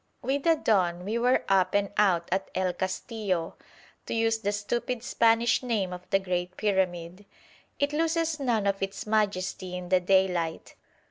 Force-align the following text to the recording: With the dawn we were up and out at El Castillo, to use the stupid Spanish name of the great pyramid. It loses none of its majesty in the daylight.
With 0.23 0.45
the 0.45 0.55
dawn 0.55 1.05
we 1.05 1.19
were 1.19 1.43
up 1.47 1.75
and 1.75 1.91
out 1.95 2.27
at 2.31 2.49
El 2.55 2.73
Castillo, 2.73 3.53
to 4.07 4.15
use 4.15 4.39
the 4.39 4.51
stupid 4.51 5.03
Spanish 5.03 5.61
name 5.61 5.93
of 5.93 6.09
the 6.09 6.17
great 6.17 6.57
pyramid. 6.57 7.23
It 7.77 7.93
loses 7.93 8.39
none 8.39 8.65
of 8.65 8.81
its 8.81 9.05
majesty 9.05 9.77
in 9.77 9.89
the 9.89 9.99
daylight. 9.99 10.73